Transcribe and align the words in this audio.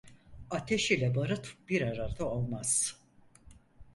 Ateş 0.49 0.91
ile 0.91 1.15
barut 1.15 1.57
bir 1.69 1.81
arada 1.81 2.25
olmaz. 2.29 2.99